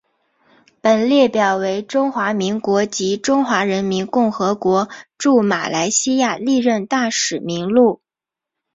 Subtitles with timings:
[0.81, 4.89] 本列表为中华民国及中华人民共和国
[5.19, 8.01] 驻马来西亚历任大使名录。